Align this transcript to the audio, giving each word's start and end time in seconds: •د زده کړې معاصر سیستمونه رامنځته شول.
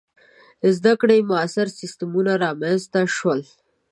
•د 0.61 0.63
زده 0.77 0.93
کړې 1.01 1.27
معاصر 1.29 1.67
سیستمونه 1.79 2.31
رامنځته 2.43 3.01
شول. 3.15 3.41